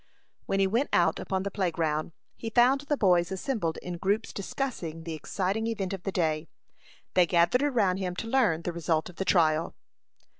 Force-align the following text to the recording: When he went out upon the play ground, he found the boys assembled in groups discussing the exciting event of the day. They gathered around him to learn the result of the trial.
When 0.47 0.59
he 0.59 0.65
went 0.65 0.89
out 0.91 1.19
upon 1.19 1.43
the 1.43 1.51
play 1.51 1.69
ground, 1.69 2.11
he 2.35 2.49
found 2.49 2.81
the 2.81 2.97
boys 2.97 3.31
assembled 3.31 3.77
in 3.83 3.97
groups 3.99 4.33
discussing 4.33 5.03
the 5.03 5.13
exciting 5.13 5.67
event 5.67 5.93
of 5.93 6.01
the 6.01 6.11
day. 6.11 6.47
They 7.13 7.27
gathered 7.27 7.61
around 7.61 7.97
him 7.97 8.15
to 8.15 8.27
learn 8.27 8.63
the 8.63 8.73
result 8.73 9.11
of 9.11 9.17
the 9.17 9.25
trial. 9.25 9.75